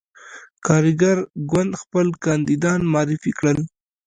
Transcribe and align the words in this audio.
کارګر 0.65 1.17
ګوند 1.51 1.71
خپل 1.81 2.07
کاندیدان 2.23 2.79
معرفي 2.93 3.31
کړل. 3.39 3.59